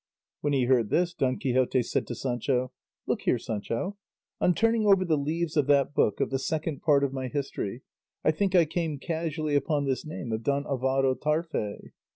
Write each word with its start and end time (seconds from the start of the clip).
When 0.39 0.53
he 0.53 0.63
heard 0.63 0.89
this 0.89 1.13
Don 1.13 1.37
Quixote 1.37 1.83
said 1.83 2.07
to 2.07 2.15
Sancho, 2.15 2.71
"Look 3.05 3.21
here, 3.21 3.37
Sancho; 3.37 3.97
on 4.39 4.55
turning 4.55 4.87
over 4.87 5.05
the 5.05 5.15
leaves 5.15 5.55
of 5.55 5.67
that 5.67 5.93
book 5.93 6.19
of 6.19 6.31
the 6.31 6.39
Second 6.39 6.81
Part 6.81 7.03
of 7.03 7.13
my 7.13 7.27
history 7.27 7.83
I 8.23 8.31
think 8.31 8.55
I 8.55 8.65
came 8.65 8.97
casually 8.97 9.53
upon 9.55 9.85
this 9.85 10.03
name 10.03 10.31
of 10.31 10.41
Don 10.41 10.65
Alvaro 10.65 11.13
Tarfe." 11.13 11.91